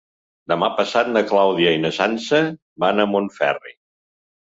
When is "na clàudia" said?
1.17-1.75